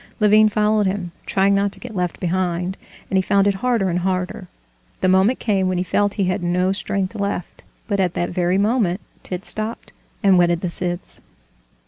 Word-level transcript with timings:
Levin 0.19 0.49
followed 0.49 0.87
him, 0.87 1.11
trying 1.27 1.53
not 1.53 1.71
to 1.71 1.79
get 1.79 1.95
left 1.95 2.19
behind, 2.19 2.75
and 3.11 3.19
he 3.19 3.21
found 3.21 3.45
it 3.45 3.53
harder 3.53 3.87
and 3.87 3.99
harder: 3.99 4.47
the 5.01 5.07
moment 5.07 5.37
came 5.37 5.67
when 5.67 5.77
he 5.77 5.83
felt 5.83 6.15
he 6.15 6.23
had 6.23 6.41
no 6.41 6.71
strength 6.71 7.13
left, 7.13 7.61
but 7.87 7.99
at 7.99 8.15
that 8.15 8.31
very 8.31 8.57
moment 8.57 8.99
Tit 9.21 9.45
stopped 9.45 9.93
and 10.23 10.39
whetted 10.39 10.61
the 10.61 10.71
scythes. 10.71 11.21